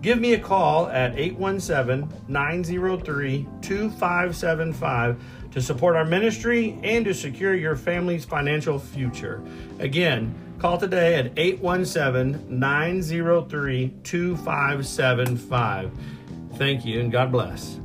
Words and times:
Give 0.00 0.20
me 0.20 0.34
a 0.34 0.38
call 0.38 0.86
at 0.88 1.18
817 1.18 2.08
903 2.28 3.48
2575 3.62 5.20
to 5.50 5.60
support 5.60 5.96
our 5.96 6.04
ministry 6.04 6.78
and 6.84 7.04
to 7.04 7.12
secure 7.12 7.54
your 7.54 7.74
family's 7.74 8.24
financial 8.24 8.78
future. 8.78 9.42
Again, 9.80 10.32
call 10.60 10.78
today 10.78 11.16
at 11.16 11.32
817 11.36 12.60
903 12.60 13.94
2575. 14.04 15.90
Thank 16.54 16.84
you 16.84 17.00
and 17.00 17.10
God 17.10 17.32
bless. 17.32 17.80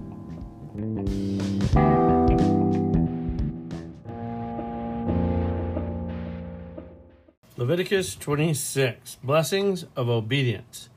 Leviticus 7.55 8.15
26 8.15 9.17
Blessings 9.23 9.85
of 9.95 10.09
Obedience. 10.09 10.89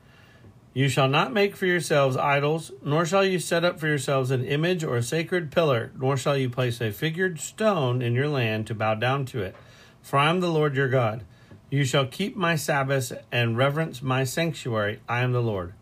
You 0.77 0.89
shall 0.89 1.07
not 1.07 1.33
make 1.33 1.55
for 1.55 1.65
yourselves 1.65 2.15
idols, 2.15 2.71
nor 2.83 3.03
shall 3.03 3.25
you 3.25 3.39
set 3.39 3.65
up 3.65 3.79
for 3.79 3.87
yourselves 3.87 4.29
an 4.29 4.45
image 4.45 4.83
or 4.83 4.95
a 4.95 5.01
sacred 5.01 5.51
pillar, 5.51 5.91
nor 5.97 6.17
shall 6.17 6.37
you 6.37 6.51
place 6.51 6.79
a 6.79 6.91
figured 6.91 7.39
stone 7.39 8.03
in 8.03 8.13
your 8.13 8.27
land 8.27 8.67
to 8.67 8.75
bow 8.75 8.93
down 8.93 9.25
to 9.25 9.41
it. 9.41 9.55
For 10.03 10.19
I 10.19 10.29
am 10.29 10.39
the 10.39 10.51
Lord 10.51 10.75
your 10.75 10.87
God. 10.87 11.23
You 11.71 11.83
shall 11.83 12.05
keep 12.05 12.35
my 12.35 12.55
Sabbaths 12.55 13.11
and 13.31 13.57
reverence 13.57 14.03
my 14.03 14.23
sanctuary. 14.23 14.99
I 15.09 15.21
am 15.21 15.31
the 15.31 15.41
Lord. 15.41 15.73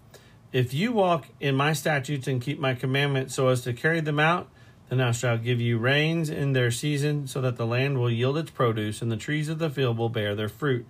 If 0.53 0.73
you 0.73 0.93
walk 0.93 1.25
in 1.41 1.55
my 1.55 1.73
statutes 1.73 2.29
and 2.29 2.41
keep 2.41 2.57
my 2.57 2.73
commandments 2.73 3.35
so 3.35 3.49
as 3.49 3.63
to 3.63 3.73
carry 3.73 3.99
them 3.99 4.21
out, 4.21 4.47
then 4.87 5.01
I 5.01 5.11
shall 5.11 5.37
give 5.37 5.59
you 5.59 5.77
rains 5.77 6.29
in 6.29 6.53
their 6.53 6.71
season, 6.71 7.27
so 7.27 7.41
that 7.41 7.57
the 7.57 7.67
land 7.67 7.99
will 7.99 8.09
yield 8.09 8.37
its 8.37 8.51
produce, 8.51 9.01
and 9.01 9.11
the 9.11 9.17
trees 9.17 9.49
of 9.49 9.59
the 9.59 9.69
field 9.69 9.97
will 9.97 10.07
bear 10.07 10.35
their 10.35 10.47
fruit. 10.47 10.85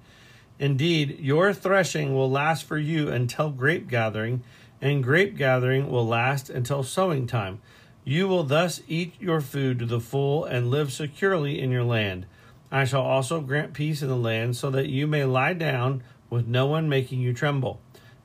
Indeed, 0.59 1.19
your 1.19 1.53
threshing 1.53 2.13
will 2.13 2.31
last 2.31 2.63
for 2.63 2.77
you 2.77 3.09
until 3.09 3.49
grape 3.49 3.89
gathering, 3.89 4.43
and 4.81 5.03
grape 5.03 5.38
gathering 5.38 5.89
will 5.89 6.07
last 6.07 6.49
until 6.49 6.83
sowing 6.83 7.27
time. 7.27 7.61
You 8.03 8.27
will 8.27 8.43
thus 8.43 8.81
eat 8.88 9.16
your 9.19 9.41
food 9.41 9.79
to 9.79 9.85
the 9.85 9.99
full 9.99 10.45
and 10.45 10.69
live 10.69 10.93
securely 10.93 11.59
in 11.59 11.71
your 11.71 11.83
land. 11.83 12.25
I 12.71 12.85
shall 12.85 13.01
also 13.01 13.41
grant 13.41 13.73
peace 13.73 14.01
in 14.01 14.07
the 14.07 14.16
land, 14.16 14.55
so 14.55 14.69
that 14.69 14.88
you 14.88 15.07
may 15.07 15.25
lie 15.25 15.53
down 15.53 16.03
with 16.29 16.47
no 16.47 16.66
one 16.66 16.87
making 16.87 17.19
you 17.19 17.33
tremble. 17.33 17.81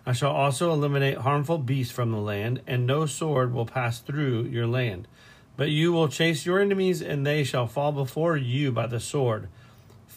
I 0.06 0.12
shall 0.12 0.32
also 0.32 0.72
eliminate 0.72 1.18
harmful 1.18 1.58
beasts 1.58 1.92
from 1.92 2.10
the 2.10 2.18
land, 2.18 2.62
and 2.66 2.86
no 2.86 3.06
sword 3.06 3.52
will 3.52 3.66
pass 3.66 4.00
through 4.00 4.44
your 4.44 4.66
land. 4.66 5.08
But 5.56 5.70
you 5.70 5.92
will 5.92 6.08
chase 6.08 6.46
your 6.46 6.60
enemies, 6.60 7.02
and 7.02 7.26
they 7.26 7.44
shall 7.44 7.66
fall 7.66 7.92
before 7.92 8.36
you 8.36 8.72
by 8.72 8.86
the 8.86 9.00
sword. 9.00 9.48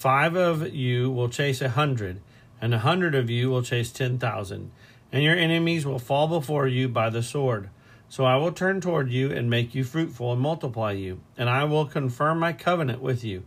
Five 0.04 0.36
of 0.36 0.76
you 0.76 1.10
will 1.10 1.30
chase 1.30 1.62
a 1.62 1.70
hundred, 1.70 2.20
and 2.60 2.74
a 2.74 2.80
hundred 2.80 3.16
of 3.16 3.30
you 3.30 3.50
will 3.50 3.64
chase 3.64 3.90
ten 3.90 4.20
thousand, 4.20 4.70
and 5.14 5.24
your 5.24 5.38
enemies 5.38 5.86
will 5.86 5.98
fall 5.98 6.28
before 6.28 6.68
you 6.68 6.90
by 6.90 7.10
the 7.10 7.24
sword. 7.24 7.70
So 8.10 8.26
I 8.26 8.36
will 8.36 8.52
turn 8.52 8.82
toward 8.82 9.12
you 9.12 9.32
and 9.32 9.50
make 9.50 9.74
you 9.74 9.86
fruitful 9.86 10.34
and 10.34 10.42
multiply 10.42 10.92
you, 10.92 11.22
and 11.38 11.50
I 11.50 11.64
will 11.64 11.86
confirm 11.86 12.40
my 12.40 12.52
covenant 12.52 13.02
with 13.02 13.24
you. 13.24 13.44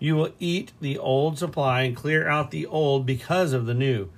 You 0.00 0.16
will 0.16 0.32
eat 0.40 0.72
the 0.80 0.98
old 0.98 1.38
supply 1.38 1.82
and 1.82 1.94
clear 1.94 2.26
out 2.26 2.50
the 2.50 2.66
old 2.66 3.06
because 3.06 3.52
of 3.52 3.66
the 3.66 3.74
new. 3.74 4.08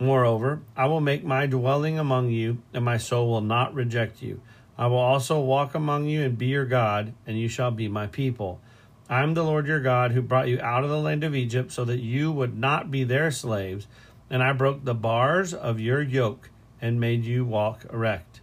Moreover, 0.00 0.62
I 0.76 0.86
will 0.86 1.00
make 1.00 1.22
my 1.22 1.46
dwelling 1.46 2.00
among 2.00 2.30
you, 2.30 2.58
and 2.74 2.84
my 2.84 2.96
soul 2.96 3.30
will 3.30 3.42
not 3.42 3.72
reject 3.72 4.22
you. 4.22 4.40
I 4.76 4.88
will 4.88 4.96
also 4.96 5.38
walk 5.38 5.76
among 5.76 6.06
you 6.06 6.24
and 6.24 6.36
be 6.36 6.46
your 6.46 6.66
God, 6.66 7.12
and 7.28 7.38
you 7.38 7.46
shall 7.46 7.70
be 7.70 7.86
my 7.86 8.08
people. 8.08 8.60
I 9.08 9.22
am 9.22 9.34
the 9.34 9.42
Lord 9.42 9.66
your 9.66 9.80
God 9.80 10.12
who 10.12 10.20
brought 10.20 10.48
you 10.48 10.60
out 10.60 10.84
of 10.84 10.90
the 10.90 10.98
land 10.98 11.24
of 11.24 11.34
Egypt 11.34 11.72
so 11.72 11.84
that 11.86 12.00
you 12.00 12.30
would 12.30 12.58
not 12.58 12.90
be 12.90 13.04
their 13.04 13.30
slaves, 13.30 13.86
and 14.28 14.42
I 14.42 14.52
broke 14.52 14.84
the 14.84 14.94
bars 14.94 15.54
of 15.54 15.80
your 15.80 16.02
yoke 16.02 16.50
and 16.80 17.00
made 17.00 17.24
you 17.24 17.44
walk 17.44 17.86
erect. 17.92 18.40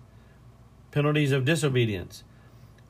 Penalties 0.91 1.31
of 1.31 1.45
disobedience. 1.45 2.23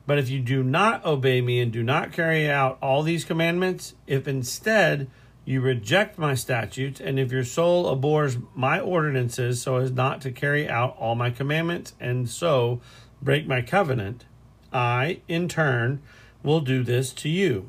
But 0.06 0.18
if 0.18 0.30
you 0.30 0.40
do 0.40 0.62
not 0.62 1.04
obey 1.04 1.40
me 1.40 1.60
and 1.60 1.72
do 1.72 1.82
not 1.82 2.12
carry 2.12 2.48
out 2.48 2.78
all 2.80 3.02
these 3.02 3.24
commandments, 3.24 3.94
if 4.06 4.26
instead 4.26 5.10
you 5.44 5.60
reject 5.60 6.18
my 6.18 6.34
statutes, 6.34 7.00
and 7.00 7.18
if 7.18 7.30
your 7.30 7.44
soul 7.44 7.88
abhors 7.88 8.38
my 8.54 8.80
ordinances 8.80 9.60
so 9.60 9.76
as 9.76 9.90
not 9.90 10.20
to 10.22 10.32
carry 10.32 10.68
out 10.68 10.96
all 10.98 11.14
my 11.14 11.30
commandments 11.30 11.94
and 12.00 12.28
so 12.28 12.80
break 13.20 13.46
my 13.46 13.60
covenant, 13.60 14.24
I, 14.72 15.20
in 15.28 15.48
turn, 15.48 16.02
will 16.46 16.60
do 16.60 16.84
this 16.84 17.12
to 17.12 17.28
you. 17.28 17.68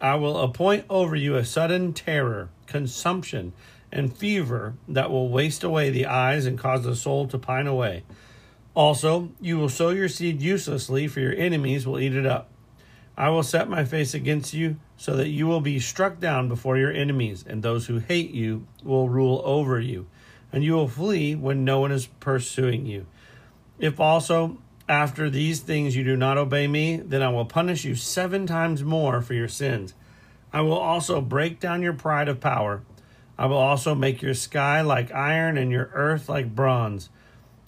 I 0.00 0.16
will 0.16 0.36
appoint 0.38 0.84
over 0.90 1.14
you 1.14 1.36
a 1.36 1.44
sudden 1.44 1.92
terror, 1.92 2.50
consumption, 2.66 3.52
and 3.92 4.14
fever 4.14 4.74
that 4.88 5.10
will 5.10 5.28
waste 5.28 5.62
away 5.62 5.90
the 5.90 6.06
eyes 6.06 6.44
and 6.44 6.58
cause 6.58 6.82
the 6.82 6.96
soul 6.96 7.28
to 7.28 7.38
pine 7.38 7.68
away. 7.68 8.02
Also, 8.74 9.30
you 9.40 9.56
will 9.56 9.68
sow 9.68 9.90
your 9.90 10.08
seed 10.08 10.42
uselessly, 10.42 11.06
for 11.06 11.20
your 11.20 11.34
enemies 11.34 11.86
will 11.86 12.00
eat 12.00 12.14
it 12.14 12.26
up. 12.26 12.50
I 13.16 13.30
will 13.30 13.44
set 13.44 13.70
my 13.70 13.84
face 13.84 14.12
against 14.12 14.52
you, 14.52 14.76
so 14.96 15.16
that 15.16 15.28
you 15.28 15.46
will 15.46 15.60
be 15.60 15.78
struck 15.78 16.18
down 16.18 16.48
before 16.48 16.76
your 16.76 16.92
enemies, 16.92 17.44
and 17.46 17.62
those 17.62 17.86
who 17.86 17.98
hate 17.98 18.32
you 18.32 18.66
will 18.82 19.08
rule 19.08 19.40
over 19.44 19.78
you, 19.78 20.08
and 20.52 20.64
you 20.64 20.74
will 20.74 20.88
flee 20.88 21.36
when 21.36 21.64
no 21.64 21.78
one 21.78 21.92
is 21.92 22.06
pursuing 22.18 22.86
you. 22.86 23.06
If 23.78 24.00
also 24.00 24.58
after 24.88 25.28
these 25.28 25.60
things 25.60 25.96
you 25.96 26.04
do 26.04 26.16
not 26.16 26.38
obey 26.38 26.68
me, 26.68 26.96
then 26.96 27.22
I 27.22 27.28
will 27.28 27.44
punish 27.44 27.84
you 27.84 27.94
seven 27.94 28.46
times 28.46 28.84
more 28.84 29.20
for 29.20 29.34
your 29.34 29.48
sins. 29.48 29.94
I 30.52 30.60
will 30.60 30.78
also 30.78 31.20
break 31.20 31.58
down 31.58 31.82
your 31.82 31.92
pride 31.92 32.28
of 32.28 32.40
power. 32.40 32.82
I 33.38 33.46
will 33.46 33.56
also 33.56 33.94
make 33.94 34.22
your 34.22 34.34
sky 34.34 34.80
like 34.80 35.12
iron 35.12 35.58
and 35.58 35.70
your 35.70 35.90
earth 35.92 36.28
like 36.28 36.54
bronze. 36.54 37.10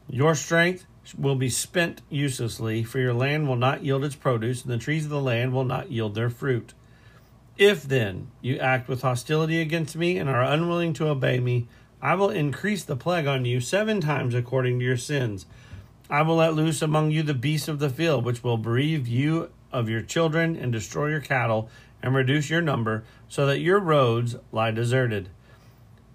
Your 0.08 0.34
strength 0.34 0.86
will 1.16 1.34
be 1.34 1.50
spent 1.50 2.02
uselessly, 2.08 2.82
for 2.82 2.98
your 2.98 3.14
land 3.14 3.48
will 3.48 3.56
not 3.56 3.84
yield 3.84 4.04
its 4.04 4.14
produce, 4.14 4.62
and 4.62 4.72
the 4.72 4.78
trees 4.78 5.04
of 5.04 5.10
the 5.10 5.20
land 5.20 5.52
will 5.52 5.64
not 5.64 5.90
yield 5.90 6.14
their 6.14 6.30
fruit. 6.30 6.72
If 7.56 7.82
then 7.82 8.28
you 8.40 8.58
act 8.58 8.88
with 8.88 9.02
hostility 9.02 9.60
against 9.60 9.96
me 9.96 10.18
and 10.18 10.28
are 10.28 10.42
unwilling 10.42 10.92
to 10.94 11.08
obey 11.08 11.40
me, 11.40 11.66
I 12.00 12.14
will 12.14 12.30
increase 12.30 12.84
the 12.84 12.96
plague 12.96 13.26
on 13.26 13.44
you 13.44 13.60
seven 13.60 14.00
times 14.00 14.34
according 14.34 14.78
to 14.78 14.84
your 14.84 14.96
sins. 14.96 15.46
I 16.10 16.22
will 16.22 16.37
let 16.37 16.55
loose 16.55 16.81
among 16.81 17.10
you 17.10 17.22
the 17.22 17.34
beasts 17.34 17.69
of 17.69 17.78
the 17.78 17.90
field, 17.90 18.25
which 18.25 18.43
will 18.43 18.56
bereave 18.56 19.06
you 19.06 19.50
of 19.70 19.88
your 19.88 20.00
children 20.00 20.56
and 20.56 20.72
destroy 20.72 21.08
your 21.08 21.20
cattle, 21.20 21.69
and 22.02 22.14
reduce 22.14 22.49
your 22.49 22.62
number, 22.62 23.05
so 23.28 23.44
that 23.46 23.60
your 23.60 23.78
roads 23.78 24.37
lie 24.52 24.70
deserted. 24.70 25.28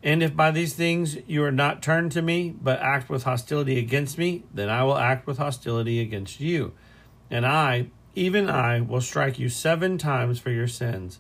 And 0.02 0.22
if 0.22 0.36
by 0.36 0.52
these 0.52 0.74
things 0.74 1.18
you 1.28 1.44
are 1.44 1.52
not 1.52 1.82
turned 1.82 2.12
to 2.14 2.22
me, 2.22 2.54
but 2.62 2.80
act 2.80 3.10
with 3.10 3.24
hostility 3.24 3.80
against 3.80 4.18
me, 4.18 4.44
then 4.54 4.70
I 4.70 4.84
will 4.84 4.98
act 4.98 5.26
with 5.28 5.38
hostility 5.38 6.02
against 6.02 6.40
you. 6.40 6.74
And 7.30 7.46
I, 7.46 7.88
even 8.16 8.50
I, 8.50 8.82
will 8.82 9.02
strike 9.02 9.40
you 9.40 9.48
seven 9.48 9.98
times 9.98 10.40
for 10.40 10.50
your 10.50 10.68
sins. 10.68 11.20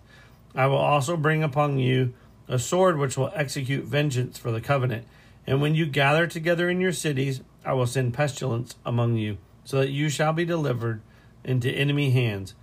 I 0.53 0.67
will 0.67 0.77
also 0.77 1.15
bring 1.15 1.43
upon 1.43 1.79
you 1.79 2.13
a 2.47 2.59
sword 2.59 2.97
which 2.97 3.17
will 3.17 3.31
execute 3.33 3.85
vengeance 3.85 4.37
for 4.37 4.51
the 4.51 4.61
covenant. 4.61 5.05
And 5.47 5.61
when 5.61 5.75
you 5.75 5.85
gather 5.85 6.27
together 6.27 6.69
in 6.69 6.81
your 6.81 6.91
cities, 6.91 7.41
I 7.65 7.73
will 7.73 7.87
send 7.87 8.13
pestilence 8.13 8.75
among 8.85 9.17
you, 9.17 9.37
so 9.63 9.79
that 9.79 9.91
you 9.91 10.09
shall 10.09 10.33
be 10.33 10.45
delivered 10.45 11.01
into 11.43 11.71
enemy 11.71 12.11
hands. 12.11 12.55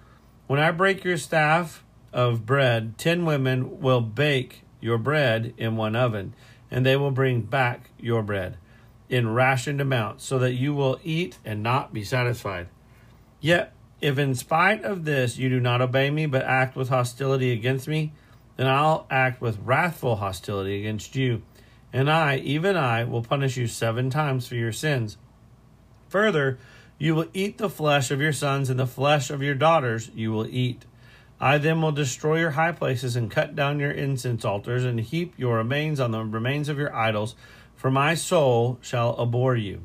When 0.47 0.61
I 0.61 0.71
break 0.71 1.05
your 1.05 1.17
staff 1.17 1.85
of 2.13 2.45
bread, 2.47 2.99
ten 2.99 3.25
women 3.25 3.81
will 3.81 4.01
bake 4.01 4.63
your 4.81 4.99
bread 4.99 5.55
in 5.57 5.77
one 5.77 5.97
oven, 5.97 6.35
and 6.71 6.85
they 6.85 6.97
will 6.97 7.11
bring 7.11 7.43
back 7.43 7.91
your 7.99 8.23
bread 8.23 8.57
in 9.09 9.35
rationed 9.35 9.81
amounts, 9.81 10.25
so 10.25 10.39
that 10.39 10.55
you 10.55 10.73
will 10.75 11.01
eat 11.03 11.39
and 11.45 11.63
not 11.63 11.93
be 11.93 12.05
satisfied. 12.05 12.69
Yet, 13.41 13.73
if 14.01 14.19
in 14.19 14.35
spite 14.35 14.85
of 14.85 15.05
this 15.05 15.37
you 15.37 15.49
do 15.49 15.61
not 15.61 15.81
obey 15.81 16.11
me, 16.11 16.27
but 16.27 16.43
act 16.43 16.77
with 16.77 16.89
hostility 16.89 17.53
against 17.53 17.89
me, 17.89 18.13
then 18.57 18.67
I'll 18.67 19.07
act 19.11 19.41
with 19.41 19.59
wrathful 19.65 20.17
hostility 20.17 20.79
against 20.79 21.17
you, 21.17 21.43
and 21.93 22.11
I, 22.11 22.37
even 22.37 22.77
I, 22.77 23.05
will 23.05 23.23
punish 23.23 23.57
you 23.57 23.67
seven 23.67 24.11
times 24.11 24.47
for 24.47 24.55
your 24.55 24.73
sins. 24.73 25.17
Further, 26.09 26.59
you 26.99 27.15
will 27.15 27.29
eat 27.33 27.59
the 27.59 27.71
flesh 27.71 28.11
of 28.11 28.21
your 28.21 28.33
sons, 28.33 28.71
and 28.71 28.79
the 28.79 28.87
flesh 28.87 29.31
of 29.31 29.43
your 29.43 29.55
daughters 29.55 30.11
you 30.15 30.33
will 30.33 30.47
eat. 30.47 30.85
I 31.41 31.57
then 31.57 31.81
will 31.81 31.93
destroy 31.93 32.41
your 32.41 32.51
high 32.51 32.73
places 32.73 33.17
and 33.17 33.31
cut 33.31 33.57
down 33.57 33.81
your 33.81 33.91
incense 33.91 34.45
altars 34.45 34.85
and 34.85 35.01
heap 35.01 35.33
your 35.39 35.57
remains 35.57 35.99
on 35.99 36.11
the 36.11 36.23
remains 36.23 36.69
of 36.69 36.77
your 36.77 36.95
idols, 36.95 37.35
for 37.75 37.91
my 37.91 38.15
soul 38.15 38.79
shall 38.83 39.19
abhor 39.19 39.57
you. 39.57 39.81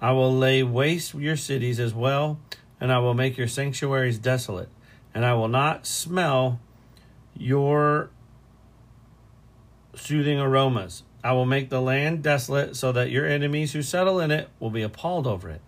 I 0.00 0.12
will 0.12 0.34
lay 0.36 0.62
waste 0.62 1.14
your 1.14 1.36
cities 1.36 1.78
as 1.78 1.94
well, 1.94 2.40
and 2.80 2.90
I 2.90 2.98
will 2.98 3.14
make 3.14 3.38
your 3.38 3.46
sanctuaries 3.46 4.18
desolate, 4.18 4.70
and 5.14 5.24
I 5.24 5.34
will 5.34 5.48
not 5.48 5.86
smell 5.86 6.58
your 7.36 8.10
soothing 9.94 10.40
aromas. 10.40 11.04
I 11.22 11.32
will 11.32 11.46
make 11.46 11.68
the 11.68 11.80
land 11.80 12.22
desolate 12.22 12.76
so 12.76 12.92
that 12.92 13.10
your 13.10 13.26
enemies 13.26 13.72
who 13.72 13.82
settle 13.82 14.20
in 14.20 14.30
it 14.30 14.48
will 14.58 14.70
be 14.70 14.82
appalled 14.82 15.26
over 15.26 15.50
it. 15.50 15.60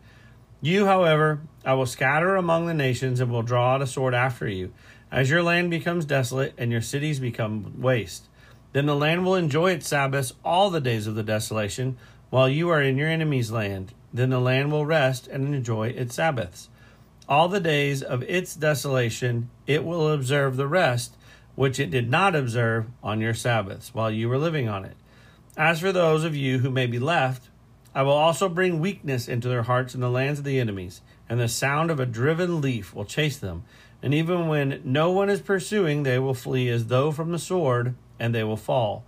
You, 0.61 0.87
however, 0.87 1.41
I 1.65 1.75
will 1.75 1.87
scatter 1.87 2.37
among 2.37 2.67
the 2.67 2.75
nations 2.75 3.21
and 3.21 3.31
will 3.31 3.43
draw 3.43 3.75
out 3.75 3.83
a 3.83 3.87
sword 3.87 4.15
after 4.15 4.49
you 4.49 4.73
as 5.13 5.29
your 5.29 5.43
land 5.43 5.71
becomes 5.71 6.07
desolate 6.07 6.55
and 6.57 6.73
your 6.73 6.81
cities 6.81 7.21
become 7.21 7.81
waste, 7.81 8.29
then 8.73 8.87
the 8.87 8.97
land 8.97 9.27
will 9.27 9.35
enjoy 9.35 9.73
its 9.73 9.87
Sabbaths 9.87 10.33
all 10.43 10.71
the 10.71 10.81
days 10.81 11.07
of 11.07 11.15
the 11.15 11.23
desolation, 11.23 11.99
while 12.31 12.49
you 12.49 12.71
are 12.71 12.81
in 12.81 12.97
your 12.97 13.09
enemy's 13.09 13.53
land. 13.53 13.93
Then 14.15 14.31
the 14.31 14.41
land 14.41 14.73
will 14.73 14.87
rest 14.87 15.29
and 15.29 15.55
enjoy 15.55 15.89
its 15.89 16.15
Sabbaths. 16.15 16.71
All 17.29 17.49
the 17.49 17.61
days 17.61 18.03
of 18.03 18.23
its 18.23 18.55
desolation 18.55 19.51
it 19.67 19.85
will 19.85 20.11
observe 20.11 20.57
the 20.57 20.67
rest, 20.67 21.15
which 21.55 21.79
it 21.79 21.91
did 21.91 22.11
not 22.11 22.35
observe 22.35 22.87
on 23.03 23.21
your 23.21 23.35
Sabbaths, 23.35 23.95
while 23.95 24.11
you 24.11 24.31
were 24.31 24.39
living 24.39 24.67
on 24.67 24.87
it. 24.87 24.97
As 25.57 25.81
for 25.81 25.93
those 25.93 26.25
of 26.25 26.35
you 26.35 26.59
who 26.59 26.71
may 26.71 26.87
be 26.87 26.99
left, 26.99 27.49
I 27.95 28.03
will 28.03 28.13
also 28.13 28.49
bring 28.49 28.81
weakness 28.81 29.29
into 29.29 29.49
their 29.49 29.65
hearts 29.65 29.95
in 29.95 30.01
the 30.01 30.11
lands 30.11 30.39
of 30.39 30.45
the 30.45 30.59
enemies, 30.59 31.03
and 31.29 31.39
the 31.39 31.49
sound 31.49 31.91
of 31.91 32.01
a 32.01 32.07
driven 32.07 32.61
leaf 32.61 32.95
will 32.95 33.05
chase 33.05 33.37
them 33.37 33.65
and 34.03 34.13
even 34.13 34.49
when 34.49 34.81
no 34.85 35.13
one 35.13 35.31
is 35.31 35.41
pursuing, 35.41 36.03
they 36.03 36.19
will 36.19 36.35
flee 36.35 36.69
as 36.69 36.87
though 36.87 37.13
from 37.13 37.31
the 37.31 37.39
sword, 37.39 37.95
and 38.19 38.35
they 38.35 38.43
will 38.43 38.57
fall. 38.57 39.05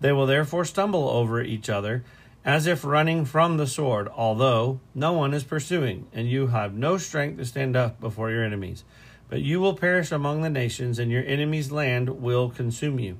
They 0.00 0.10
will 0.10 0.26
therefore 0.26 0.64
stumble 0.64 1.08
over 1.08 1.42
each 1.42 1.68
other, 1.68 2.02
as 2.44 2.66
if 2.66 2.84
running 2.84 3.26
from 3.26 3.58
the 3.58 3.66
sword, 3.66 4.08
although 4.08 4.80
no 4.94 5.12
one 5.12 5.34
is 5.34 5.44
pursuing, 5.44 6.06
and 6.14 6.30
you 6.30 6.46
have 6.46 6.72
no 6.72 6.96
strength 6.96 7.36
to 7.36 7.44
stand 7.44 7.76
up 7.76 8.00
before 8.00 8.30
your 8.30 8.42
enemies. 8.42 8.84
But 9.28 9.42
you 9.42 9.60
will 9.60 9.74
perish 9.74 10.10
among 10.10 10.40
the 10.40 10.48
nations, 10.48 10.98
and 10.98 11.10
your 11.10 11.24
enemies' 11.24 11.70
land 11.70 12.22
will 12.22 12.48
consume 12.48 12.98
you. 12.98 13.18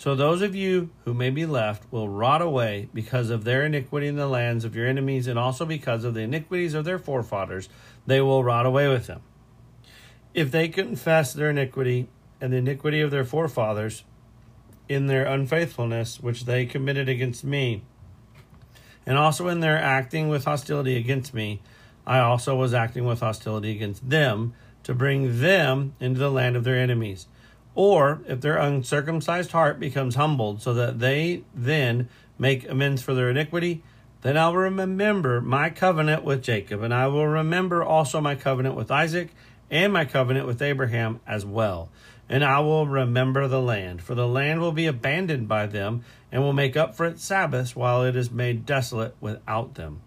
So 0.00 0.14
those 0.14 0.40
of 0.40 0.54
you 0.54 0.88
who 1.04 1.12
may 1.12 1.28
be 1.28 1.44
left 1.44 1.84
will 1.92 2.08
rot 2.08 2.40
away 2.40 2.88
because 2.94 3.28
of 3.28 3.44
their 3.44 3.66
iniquity 3.66 4.06
in 4.06 4.16
the 4.16 4.26
lands 4.26 4.64
of 4.64 4.74
your 4.74 4.86
enemies, 4.86 5.26
and 5.26 5.38
also 5.38 5.66
because 5.66 6.04
of 6.04 6.14
the 6.14 6.22
iniquities 6.22 6.72
of 6.72 6.86
their 6.86 6.98
forefathers. 6.98 7.68
They 8.06 8.22
will 8.22 8.42
rot 8.42 8.64
away 8.64 8.88
with 8.88 9.06
them 9.06 9.20
if 10.34 10.50
they 10.50 10.68
confess 10.68 11.32
their 11.32 11.50
iniquity 11.50 12.08
and 12.40 12.52
the 12.52 12.58
iniquity 12.58 13.00
of 13.00 13.10
their 13.10 13.24
forefathers 13.24 14.04
in 14.88 15.06
their 15.06 15.24
unfaithfulness 15.24 16.20
which 16.20 16.44
they 16.44 16.66
committed 16.66 17.08
against 17.08 17.44
me, 17.44 17.82
and 19.06 19.18
also 19.18 19.48
in 19.48 19.60
their 19.60 19.76
acting 19.76 20.28
with 20.28 20.44
hostility 20.44 20.96
against 20.96 21.34
me, 21.34 21.60
I 22.06 22.20
also 22.20 22.56
was 22.56 22.74
acting 22.74 23.04
with 23.04 23.20
hostility 23.20 23.70
against 23.70 24.08
them 24.08 24.54
to 24.82 24.94
bring 24.94 25.40
them 25.40 25.94
into 26.00 26.18
the 26.18 26.30
land 26.30 26.56
of 26.56 26.64
their 26.64 26.76
enemies. 26.76 27.26
Or 27.74 28.20
if 28.26 28.40
their 28.40 28.56
uncircumcised 28.56 29.52
heart 29.52 29.78
becomes 29.78 30.16
humbled, 30.16 30.62
so 30.62 30.74
that 30.74 30.98
they 30.98 31.44
then 31.54 32.08
make 32.38 32.68
amends 32.68 33.02
for 33.02 33.14
their 33.14 33.30
iniquity, 33.30 33.82
then 34.22 34.36
I 34.36 34.48
will 34.48 34.56
remember 34.56 35.40
my 35.40 35.70
covenant 35.70 36.24
with 36.24 36.42
Jacob, 36.42 36.82
and 36.82 36.92
I 36.92 37.06
will 37.06 37.26
remember 37.26 37.82
also 37.82 38.20
my 38.20 38.34
covenant 38.34 38.74
with 38.74 38.90
Isaac 38.90 39.30
and 39.70 39.92
my 39.92 40.04
covenant 40.04 40.46
with 40.46 40.60
Abraham 40.60 41.20
as 41.26 41.46
well. 41.46 41.90
And 42.28 42.44
I 42.44 42.60
will 42.60 42.86
remember 42.86 43.48
the 43.48 43.62
land, 43.62 44.02
for 44.02 44.14
the 44.14 44.28
land 44.28 44.60
will 44.60 44.72
be 44.72 44.86
abandoned 44.86 45.48
by 45.48 45.66
them, 45.66 46.04
and 46.30 46.42
will 46.42 46.52
make 46.52 46.76
up 46.76 46.94
for 46.94 47.06
its 47.06 47.24
Sabbaths 47.24 47.74
while 47.74 48.04
it 48.04 48.14
is 48.14 48.30
made 48.30 48.66
desolate 48.66 49.16
without 49.20 49.74
them. 49.74 50.00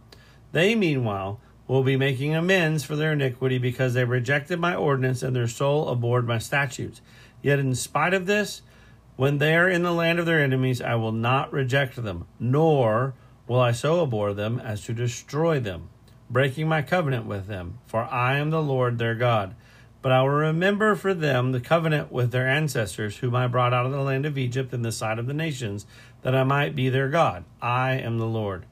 They, 0.51 0.75
meanwhile, 0.75 1.39
will 1.67 1.83
be 1.83 1.97
making 1.97 2.35
amends 2.35 2.83
for 2.83 2.95
their 2.95 3.13
iniquity 3.13 3.57
because 3.57 3.93
they 3.93 4.03
rejected 4.03 4.59
my 4.59 4.75
ordinance 4.75 5.23
and 5.23 5.35
their 5.35 5.47
soul 5.47 5.89
abhorred 5.89 6.27
my 6.27 6.37
statutes. 6.37 7.01
Yet, 7.43 7.59
in 7.59 7.75
spite 7.75 8.15
of 8.15 8.25
this, 8.25 8.63
when 9.15 9.37
they 9.37 9.55
are 9.55 9.69
in 9.69 9.83
the 9.83 9.91
land 9.91 10.17
of 10.17 10.25
their 10.25 10.41
enemies, 10.41 10.81
I 10.81 10.95
will 10.95 11.11
not 11.11 11.53
reject 11.53 11.95
them, 11.97 12.25
nor 12.39 13.13
will 13.47 13.59
I 13.59 13.73
so 13.73 14.01
abhor 14.01 14.33
them 14.33 14.59
as 14.59 14.83
to 14.85 14.93
destroy 14.93 15.59
them 15.59 15.89
breaking 16.33 16.67
my 16.67 16.81
covenant 16.81 17.25
with 17.25 17.45
them, 17.47 17.77
for 17.85 18.03
I 18.05 18.37
am 18.37 18.49
the 18.49 18.61
Lord 18.61 18.97
their 18.97 19.15
God. 19.15 19.55
But 20.01 20.11
I 20.11 20.21
will 20.21 20.29
remember 20.29 20.95
for 20.95 21.13
them 21.13 21.51
the 21.51 21.61
covenant 21.61 22.11
with 22.11 22.31
their 22.31 22.47
ancestors, 22.47 23.17
whom 23.17 23.35
I 23.35 23.47
brought 23.47 23.73
out 23.73 23.85
of 23.85 23.91
the 23.91 24.01
land 24.01 24.25
of 24.25 24.37
Egypt 24.37 24.73
in 24.73 24.81
the 24.81 24.91
sight 24.91 25.19
of 25.19 25.27
the 25.27 25.33
nations, 25.33 25.85
that 26.23 26.35
I 26.35 26.43
might 26.43 26.75
be 26.75 26.89
their 26.89 27.07
God. 27.07 27.45
I 27.61 27.93
am 27.93 28.17
the 28.17 28.25
Lord. 28.25 28.65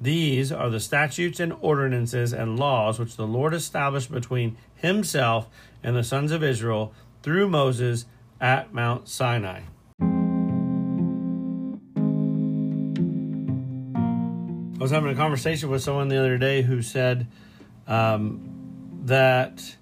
These 0.00 0.50
are 0.50 0.70
the 0.70 0.80
statutes 0.80 1.38
and 1.38 1.52
ordinances 1.60 2.32
and 2.32 2.58
laws 2.58 2.98
which 2.98 3.16
the 3.16 3.26
Lord 3.26 3.54
established 3.54 4.10
between 4.10 4.56
himself 4.74 5.48
and 5.84 5.94
the 5.94 6.02
sons 6.02 6.32
of 6.32 6.42
Israel 6.42 6.92
through 7.22 7.48
Moses 7.48 8.06
at 8.40 8.72
Mount 8.74 9.08
Sinai. 9.08 9.62
I 14.82 14.84
was 14.84 14.90
having 14.90 15.12
a 15.12 15.14
conversation 15.14 15.70
with 15.70 15.82
someone 15.82 16.08
the 16.08 16.18
other 16.18 16.38
day 16.38 16.62
who 16.62 16.82
said 16.82 17.28
um, 17.86 19.00
that 19.04 19.76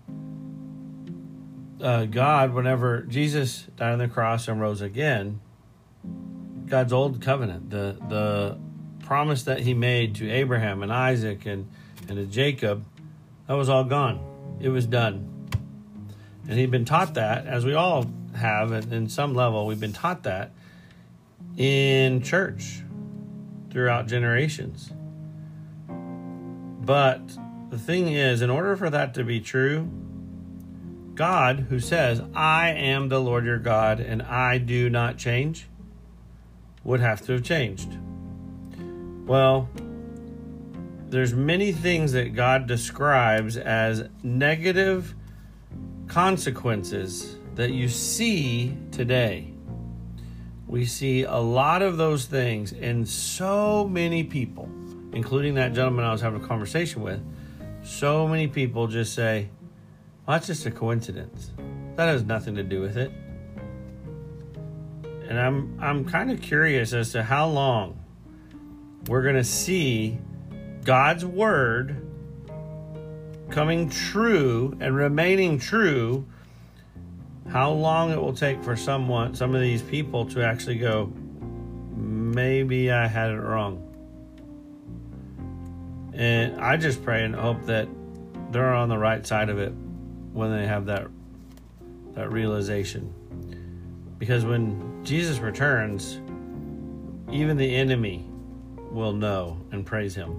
uh, 1.81 2.05
God, 2.05 2.53
whenever 2.53 3.03
Jesus 3.03 3.67
died 3.77 3.93
on 3.93 3.99
the 3.99 4.09
cross 4.09 4.47
and 4.49 4.61
rose 4.61 4.83
again, 4.83 5.41
God's 6.67 6.93
old 6.93 7.23
covenant, 7.23 7.71
the 7.71 7.97
the 8.09 8.59
promise 9.05 9.45
that 9.45 9.61
He 9.61 9.73
made 9.75 10.17
to 10.17 10.31
Abraham 10.31 10.83
and 10.83 10.93
Isaac 10.93 11.47
and 11.47 11.69
and 12.09 12.19
to 12.19 12.27
Jacob, 12.27 12.85
that 13.47 13.55
was 13.55 13.69
all 13.69 13.85
gone. 13.85 14.59
It 14.61 14.69
was 14.69 14.87
done, 14.87 15.40
and 16.51 16.59
he'd 16.59 16.73
been 16.73 16.85
taught 16.85 17.15
that, 17.15 17.47
as 17.47 17.65
we 17.65 17.75
all 17.75 18.11
have, 18.35 18.73
in 18.73 19.09
some 19.09 19.35
level, 19.35 19.67
we've 19.67 19.79
been 19.79 19.93
taught 19.93 20.25
that 20.25 20.51
in 21.57 22.23
church 22.23 22.81
throughout 23.71 24.09
generations. 24.09 24.91
But 25.89 27.21
the 27.71 27.79
thing 27.79 28.09
is, 28.09 28.43
in 28.43 28.51
order 28.51 28.75
for 28.75 28.91
that 28.91 29.15
to 29.15 29.23
be 29.23 29.39
true, 29.39 29.89
God, 31.15 31.67
who 31.69 31.79
says, 31.79 32.21
I 32.35 32.71
am 32.71 33.11
the 33.11 33.21
Lord 33.21 33.45
your 33.45 33.59
God 33.61 34.01
and 34.01 34.21
I 34.21 34.59
do 34.59 34.91
not 34.91 35.19
change, 35.19 35.69
would 36.83 36.99
have 36.99 37.21
to 37.27 37.35
have 37.35 37.45
changed. 37.45 37.97
Well, 39.25 39.69
there's 41.11 41.33
many 41.33 41.71
things 41.71 42.11
that 42.11 42.35
God 42.35 42.67
describes 42.67 43.57
as 43.57 44.09
negative 44.25 45.15
consequences 46.11 47.37
that 47.55 47.71
you 47.71 47.89
see 47.89 48.77
today. 48.91 49.53
We 50.67 50.85
see 50.85 51.23
a 51.23 51.37
lot 51.37 51.83
of 51.83 51.99
those 51.99 52.27
things 52.27 52.73
in 52.73 53.07
so 53.07 53.87
many 53.87 54.25
people, 54.25 54.69
including 55.13 55.55
that 55.55 55.73
gentleman 55.73 56.05
I 56.05 56.11
was 56.11 56.21
having 56.21 56.43
a 56.43 56.47
conversation 56.47 57.03
with. 57.03 57.21
So 57.85 58.27
many 58.27 58.49
people 58.49 58.89
just 58.89 59.15
say, 59.15 59.51
well, 60.27 60.37
that's 60.37 60.49
just 60.49 60.67
a 60.67 60.73
coincidence. 60.73 61.53
That 61.95 62.07
has 62.07 62.25
nothing 62.25 62.57
to 62.57 62.65
do 62.65 62.81
with 62.81 62.97
it. 62.97 63.13
And 65.29 65.39
I'm 65.39 65.79
I'm 65.81 66.05
kind 66.05 66.33
of 66.33 66.43
curious 66.43 66.93
as 66.93 67.13
to 67.13 67.23
how 67.23 67.47
long 67.47 67.97
we're 69.07 69.23
going 69.23 69.37
to 69.37 69.45
see 69.45 70.19
God's 70.83 71.25
word 71.25 72.10
coming 73.51 73.89
true 73.89 74.77
and 74.81 74.95
remaining 74.95 75.59
true 75.59 76.27
how 77.49 77.71
long 77.71 78.13
it 78.13 78.21
will 78.21 78.33
take 78.33 78.63
for 78.63 78.77
someone 78.77 79.35
some 79.35 79.55
of 79.55 79.61
these 79.61 79.83
people 79.83 80.25
to 80.25 80.45
actually 80.45 80.77
go 80.77 81.13
maybe 82.35 82.91
I 82.91 83.07
had 83.07 83.31
it 83.31 83.41
wrong. 83.41 83.87
And 86.15 86.61
I 86.61 86.77
just 86.77 87.03
pray 87.05 87.25
and 87.25 87.35
hope 87.35 87.65
that 87.67 87.89
they're 88.51 88.75
on 88.75 88.89
the 88.89 88.99
right 88.99 89.27
side 89.27 89.49
of 89.49 89.59
it 89.59 89.73
when 90.33 90.53
they 90.53 90.67
have 90.67 90.87
that 90.87 91.07
that 92.15 92.31
realization. 92.31 93.13
Because 94.19 94.45
when 94.45 95.05
Jesus 95.05 95.39
returns, 95.39 96.21
even 97.33 97.57
the 97.57 97.75
enemy 97.77 98.27
will 98.91 99.13
know 99.13 99.59
and 99.71 99.87
praise 99.87 100.15
him. 100.15 100.37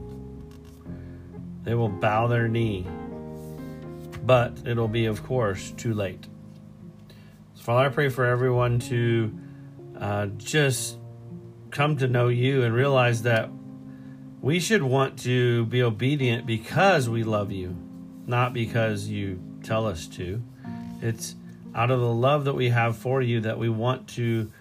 They 1.63 1.73
will 1.73 1.89
bow 1.89 2.27
their 2.27 2.47
knee. 2.47 2.85
But 4.23 4.59
it'll 4.65 4.87
be, 4.87 5.05
of 5.05 5.23
course, 5.23 5.71
too 5.71 5.93
late. 5.93 6.27
So, 7.55 7.63
Father, 7.63 7.85
I 7.85 7.89
pray 7.89 8.09
for 8.09 8.25
everyone 8.25 8.79
to 8.79 9.37
uh, 9.99 10.27
just 10.37 10.97
come 11.71 11.97
to 11.97 12.07
know 12.07 12.27
you 12.27 12.63
and 12.63 12.73
realize 12.73 13.23
that 13.23 13.49
we 14.41 14.59
should 14.59 14.83
want 14.83 15.19
to 15.19 15.65
be 15.67 15.83
obedient 15.83 16.45
because 16.45 17.07
we 17.07 17.23
love 17.23 17.51
you, 17.51 17.75
not 18.25 18.53
because 18.53 19.07
you 19.07 19.39
tell 19.63 19.87
us 19.87 20.07
to. 20.07 20.41
It's 21.01 21.35
out 21.73 21.91
of 21.91 21.99
the 21.99 22.13
love 22.13 22.45
that 22.45 22.53
we 22.53 22.69
have 22.69 22.97
for 22.97 23.21
you 23.21 23.41
that 23.41 23.57
we 23.57 23.69
want 23.69 24.07
to 24.09 24.51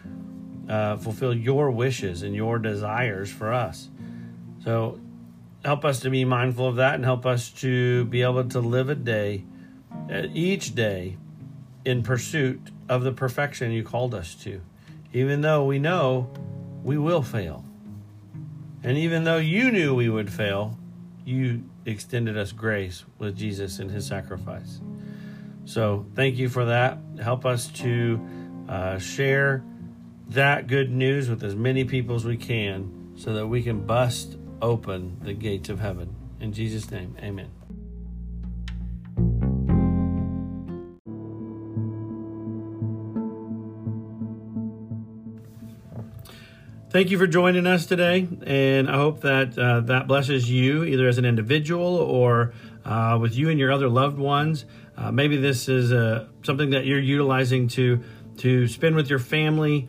uh, 0.69 0.97
fulfill 0.99 1.35
your 1.35 1.71
wishes 1.71 2.23
and 2.23 2.35
your 2.35 2.59
desires 2.59 3.31
for 3.31 3.53
us. 3.53 3.89
So 4.65 5.01
help 5.65 5.85
us 5.85 6.01
to 6.01 6.11
be 6.11 6.25
mindful 6.25 6.67
of 6.67 6.77
that 6.77 6.95
and 6.95 7.05
help 7.05 7.27
us 7.27 7.51
to 7.51 8.05
be 8.07 8.23
able 8.23 8.45
to 8.45 8.61
live 8.61 8.89
a 8.89 8.95
day, 8.95 9.45
uh, 10.11 10.23
each 10.33 10.75
day, 10.75 11.17
in 11.85 12.03
pursuit 12.03 12.61
of 12.89 13.03
the 13.03 13.13
perfection 13.13 13.73
you 13.73 13.83
called 13.83 14.15
us 14.15 14.35
to, 14.35 14.61
even 15.13 15.41
though 15.41 15.65
we 15.65 15.79
know 15.79 16.31
we 16.85 16.99
will 16.99 17.23
fail. 17.23 17.65
And 18.83 18.97
even 18.97 19.25
though 19.25 19.39
you 19.39 19.71
knew 19.71 19.95
we 19.95 20.09
would 20.09 20.33
fail, 20.33 20.79
you 21.25 21.65
extended 21.87 22.37
us 22.37 22.53
grace 22.53 23.05
with 23.19 23.37
Jesus 23.37 23.79
and 23.79 23.91
his 23.91 24.07
sacrifice. 24.07 24.81
So 25.65 26.07
thank 26.15 26.37
you 26.37 26.49
for 26.49 26.67
that. 26.67 26.99
Help 27.23 27.47
us 27.47 27.69
to 27.69 28.21
uh, 28.69 28.99
share 28.99 29.63
that 30.29 30.67
good 30.67 30.91
news 30.91 31.29
with 31.29 31.43
as 31.43 31.55
many 31.55 31.85
people 31.85 32.15
as 32.17 32.25
we 32.25 32.37
can 32.37 33.13
so 33.17 33.35
that 33.35 33.47
we 33.47 33.63
can 33.63 33.85
bust 33.87 34.37
open 34.63 35.19
the 35.23 35.33
gates 35.33 35.69
of 35.69 35.81
heaven. 35.81 36.15
In 36.41 36.53
Jesus' 36.53 36.91
name, 36.91 37.17
amen. 37.23 37.51
Thank 46.91 47.13
you 47.13 47.19
for 47.19 47.29
joining 47.29 47.69
us 47.69 47.87
today, 47.87 48.27
and 48.45 48.91
I 48.91 48.97
hope 48.97 49.21
that 49.21 49.57
uh, 49.57 49.79
that 49.83 50.09
blesses 50.09 50.51
you 50.51 50.83
either 50.83 51.07
as 51.07 51.19
an 51.19 51.25
individual 51.25 51.97
or 51.97 52.53
uh, 52.85 53.17
with 53.21 53.37
you 53.37 53.49
and 53.49 53.61
your 53.61 53.71
other 53.71 53.89
loved 53.89 54.19
ones. 54.19 54.65
Uh, 54.97 55.13
maybe 55.13 55.37
this 55.37 55.69
is 55.69 55.93
uh, 55.93 56.27
something 56.43 56.71
that 56.71 56.87
you're 56.87 56.99
utilizing 56.99 57.69
to 57.69 58.03
to 58.39 58.67
spend 58.67 58.97
with 58.97 59.09
your 59.09 59.21
family 59.21 59.89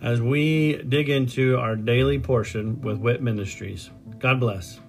as 0.00 0.20
we 0.20 0.76
dig 0.82 1.08
into 1.08 1.56
our 1.58 1.76
daily 1.76 2.18
portion 2.18 2.80
with 2.80 2.98
WIT 2.98 3.22
Ministries. 3.22 3.90
God 4.18 4.40
bless. 4.40 4.80